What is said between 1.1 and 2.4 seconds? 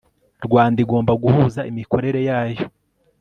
guhuza imikorere